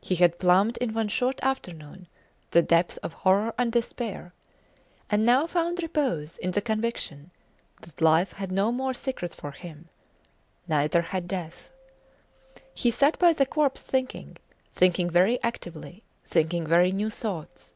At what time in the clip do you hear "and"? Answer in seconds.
3.56-3.70, 5.08-5.24